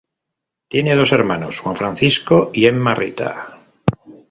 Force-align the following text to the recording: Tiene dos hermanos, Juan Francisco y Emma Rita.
Tiene 0.67 0.95
dos 0.95 1.11
hermanos, 1.11 1.59
Juan 1.59 1.75
Francisco 1.75 2.49
y 2.55 2.65
Emma 2.65 2.95
Rita. 2.95 3.59